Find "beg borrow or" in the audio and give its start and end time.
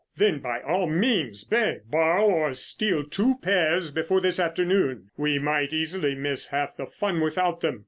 1.43-2.53